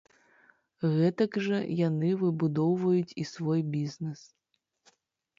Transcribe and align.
Гэтак 0.93 1.35
жа 1.47 1.57
яны 1.87 2.09
выбудоўваюць 2.21 3.15
і 3.25 3.27
свой 3.33 3.61
бізнес. 3.75 4.19